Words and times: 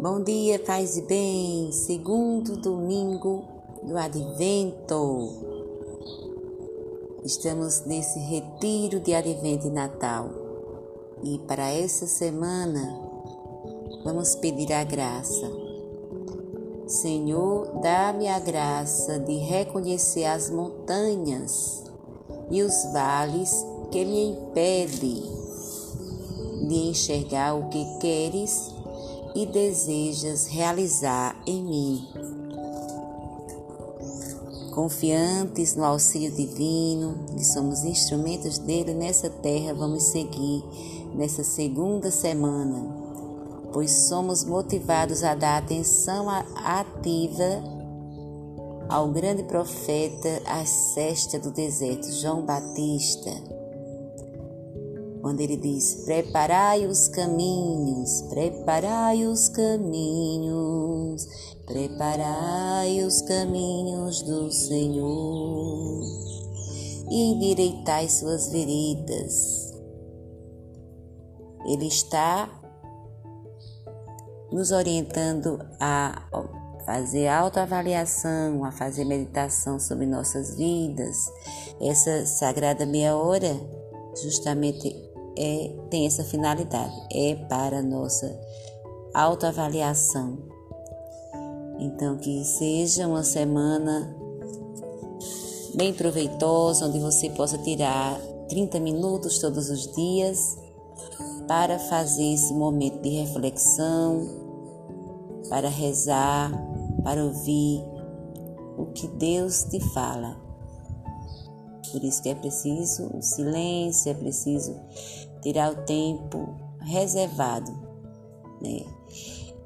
Bom 0.00 0.22
dia, 0.22 0.60
paz 0.60 0.96
e 0.96 1.02
bem. 1.02 1.72
Segundo 1.72 2.56
domingo 2.56 3.42
do 3.82 3.98
Advento. 3.98 5.32
Estamos 7.24 7.84
nesse 7.84 8.20
retiro 8.20 9.00
de 9.00 9.12
Advento 9.12 9.66
e 9.66 9.70
Natal. 9.70 10.30
E 11.24 11.40
para 11.48 11.68
essa 11.68 12.06
semana, 12.06 12.96
vamos 14.04 14.36
pedir 14.36 14.72
a 14.72 14.84
graça. 14.84 15.50
Senhor, 16.86 17.80
dá-me 17.82 18.28
a 18.28 18.38
graça 18.38 19.18
de 19.18 19.34
reconhecer 19.38 20.26
as 20.26 20.48
montanhas 20.48 21.82
e 22.52 22.62
os 22.62 22.84
vales 22.92 23.66
que 23.90 24.04
me 24.04 24.30
impedem 24.30 25.24
de 26.68 26.90
enxergar 26.90 27.54
o 27.54 27.68
que 27.68 27.84
queres 27.98 28.77
e 29.34 29.46
desejas 29.46 30.46
realizar 30.46 31.36
em 31.46 31.62
mim. 31.62 32.08
Confiantes 34.74 35.74
no 35.74 35.84
auxílio 35.84 36.30
divino, 36.30 37.26
que 37.36 37.44
somos 37.44 37.84
instrumentos 37.84 38.58
dele 38.58 38.94
nessa 38.94 39.28
terra, 39.28 39.74
vamos 39.74 40.04
seguir 40.04 40.62
nessa 41.14 41.42
segunda 41.42 42.10
semana, 42.10 42.86
pois 43.72 43.90
somos 43.90 44.44
motivados 44.44 45.24
a 45.24 45.34
dar 45.34 45.58
atenção 45.58 46.28
ativa 46.30 47.62
ao 48.88 49.08
grande 49.08 49.42
profeta, 49.42 50.42
a 50.46 50.64
cesta 50.64 51.38
do 51.38 51.50
deserto, 51.50 52.10
João 52.12 52.42
Batista 52.42 53.58
quando 55.28 55.40
ele 55.40 55.58
diz: 55.58 56.06
Preparai 56.06 56.86
os 56.86 57.06
caminhos, 57.08 58.22
preparai 58.30 59.26
os 59.26 59.50
caminhos, 59.50 61.28
preparai 61.66 63.02
os 63.04 63.20
caminhos 63.20 64.22
do 64.22 64.50
Senhor 64.50 66.02
e 67.10 67.32
endireitai 67.32 68.08
suas 68.08 68.48
veredas. 68.48 69.70
Ele 71.66 71.88
está 71.88 72.48
nos 74.50 74.70
orientando 74.70 75.58
a 75.78 76.22
fazer 76.86 77.28
autoavaliação, 77.28 78.64
a 78.64 78.72
fazer 78.72 79.04
meditação 79.04 79.78
sobre 79.78 80.06
nossas 80.06 80.56
vidas. 80.56 81.30
Essa 81.82 82.24
sagrada 82.24 82.86
meia 82.86 83.14
hora 83.14 83.54
justamente 84.22 85.07
é, 85.38 85.70
tem 85.88 86.06
essa 86.06 86.24
finalidade, 86.24 86.92
é 87.12 87.36
para 87.48 87.80
nossa 87.80 88.38
autoavaliação. 89.14 90.36
Então, 91.78 92.18
que 92.18 92.44
seja 92.44 93.06
uma 93.06 93.22
semana 93.22 94.14
bem 95.76 95.94
proveitosa, 95.94 96.86
onde 96.86 96.98
você 96.98 97.30
possa 97.30 97.56
tirar 97.58 98.18
30 98.48 98.80
minutos 98.80 99.38
todos 99.38 99.70
os 99.70 99.94
dias 99.94 100.58
para 101.46 101.78
fazer 101.78 102.34
esse 102.34 102.52
momento 102.52 103.00
de 103.00 103.10
reflexão, 103.10 104.26
para 105.48 105.68
rezar, 105.68 106.50
para 107.04 107.24
ouvir 107.24 107.80
o 108.76 108.86
que 108.86 109.06
Deus 109.06 109.62
te 109.64 109.78
fala. 109.94 110.47
Por 111.88 112.02
isso 112.04 112.22
que 112.22 112.28
é 112.28 112.34
preciso 112.34 113.08
o 113.16 113.22
silêncio, 113.22 114.10
é 114.10 114.14
preciso 114.14 114.78
tirar 115.42 115.72
o 115.72 115.76
tempo 115.84 116.56
reservado, 116.80 117.70
né? 118.60 118.84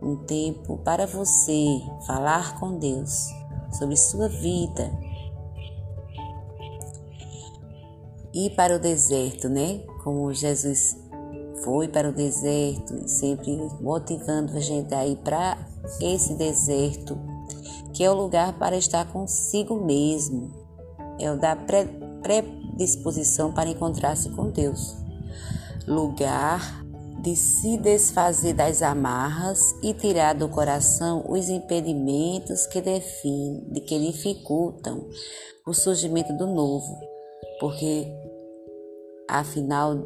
Um 0.00 0.16
tempo 0.16 0.78
para 0.78 1.06
você 1.06 1.80
falar 2.06 2.58
com 2.58 2.78
Deus 2.78 3.28
sobre 3.78 3.96
sua 3.96 4.28
vida. 4.28 4.90
Ir 8.34 8.50
para 8.56 8.76
o 8.76 8.78
deserto, 8.78 9.48
né? 9.48 9.80
Como 10.02 10.32
Jesus 10.32 10.96
foi 11.62 11.86
para 11.86 12.08
o 12.08 12.12
deserto, 12.12 13.08
sempre 13.08 13.56
motivando 13.80 14.56
a 14.56 14.60
gente 14.60 14.92
a 14.94 15.06
ir 15.06 15.16
para 15.18 15.58
esse 16.00 16.34
deserto, 16.34 17.16
que 17.92 18.02
é 18.02 18.10
o 18.10 18.14
lugar 18.14 18.58
para 18.58 18.76
estar 18.76 19.04
consigo 19.12 19.84
mesmo, 19.84 20.50
é 21.18 21.30
o 21.30 21.38
da 21.38 21.54
predisposição 22.22 23.52
para 23.52 23.70
encontrar-se 23.70 24.30
com 24.30 24.50
Deus. 24.50 24.96
Lugar 25.86 26.82
de 27.22 27.36
se 27.36 27.76
desfazer 27.76 28.52
das 28.52 28.82
amarras 28.82 29.60
e 29.80 29.94
tirar 29.94 30.34
do 30.34 30.48
coração 30.48 31.24
os 31.28 31.48
impedimentos 31.48 32.66
que 32.66 32.80
definem, 32.80 33.64
de 33.70 33.80
que 33.80 33.98
dificultam 33.98 35.08
o 35.64 35.72
surgimento 35.72 36.32
do 36.36 36.48
novo, 36.48 36.98
porque 37.60 38.12
afinal 39.28 39.96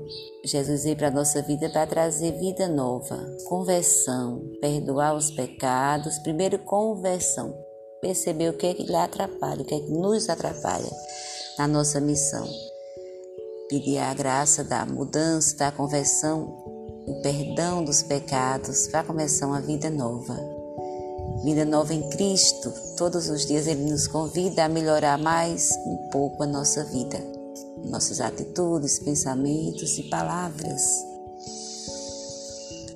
Jesus 0.45 0.85
veio 0.85 0.97
para 0.97 1.09
a 1.09 1.11
nossa 1.11 1.41
vida 1.41 1.71
para 1.71 1.87
trazer 1.87 2.33
vida 2.33 2.69
nova, 2.69 3.19
conversão, 3.49 4.43
perdoar 4.61 5.17
os 5.17 5.31
pecados, 5.31 6.19
primeiro 6.19 6.59
conversão, 6.59 7.57
perceber 8.03 8.51
o 8.51 8.59
que 8.59 8.67
é 8.67 8.75
que 8.75 8.83
lhe 8.83 8.95
atrapalha, 8.95 9.63
o 9.63 9.65
que 9.65 9.75
é 9.75 9.81
que 9.81 9.91
nos 9.91 10.29
atrapalha 10.29 10.91
na 11.59 11.67
nossa 11.67 12.01
missão 12.01 12.47
pedir 13.69 13.99
a 13.99 14.15
graça 14.15 14.63
da 14.63 14.87
mudança, 14.87 15.57
da 15.57 15.73
conversão, 15.73 16.45
o 17.07 17.21
perdão 17.23 17.85
dos 17.85 18.03
pecados, 18.03 18.87
para 18.89 19.05
começar 19.05 19.47
uma 19.47 19.61
vida 19.61 19.91
nova. 19.91 20.39
Vida 21.45 21.65
nova 21.65 21.93
em 21.93 22.09
Cristo. 22.11 22.73
Todos 22.97 23.29
os 23.29 23.47
dias 23.47 23.67
Ele 23.67 23.91
nos 23.91 24.07
convida 24.07 24.65
a 24.65 24.69
melhorar 24.69 25.19
mais 25.19 25.71
um 25.85 26.09
pouco 26.11 26.43
a 26.43 26.47
nossa 26.47 26.85
vida, 26.85 27.19
nossas 27.85 28.21
atitudes, 28.21 28.99
pensamentos 28.99 29.99
e 29.99 30.05
palavras. 30.05 30.83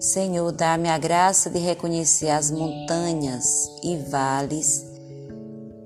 Senhor, 0.01 0.51
dá-me 0.53 0.89
a 0.89 0.97
graça 0.97 1.51
de 1.51 1.59
reconhecer 1.59 2.31
as 2.31 2.51
montanhas 2.51 3.71
e 3.83 3.97
vales 3.97 4.90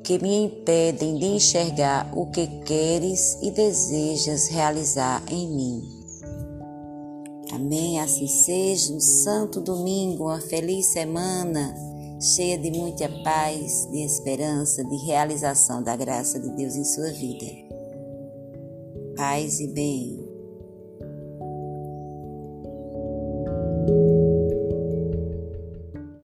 que 0.05 0.23
me 0.23 0.45
impedem 0.45 1.17
de 1.17 1.25
enxergar 1.25 2.13
o 2.15 2.27
que 2.27 2.47
queres 2.47 3.39
e 3.43 3.51
desejas 3.51 4.49
realizar 4.49 5.23
em 5.31 5.49
mim. 5.49 5.95
Amém. 7.51 7.99
Assim 8.01 8.27
seja. 8.27 8.93
Um 8.93 9.01
santo 9.01 9.61
domingo, 9.61 10.25
uma 10.25 10.41
feliz 10.41 10.87
semana, 10.87 11.75
cheia 12.21 12.59
de 12.59 12.71
muita 12.71 13.09
paz, 13.23 13.89
de 13.91 14.05
esperança, 14.05 14.85
de 14.85 14.97
realização 15.07 15.83
da 15.83 15.97
graça 15.97 16.39
de 16.39 16.51
Deus 16.51 16.77
em 16.77 16.85
sua 16.85 17.11
vida. 17.11 17.47
Paz 19.17 19.61
e 19.61 19.69
bem. 19.69 20.24